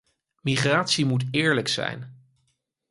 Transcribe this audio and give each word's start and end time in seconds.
Migratie 0.41 1.05
moet 1.05 1.25
eerlijk 1.31 1.67
zijn. 1.67 2.15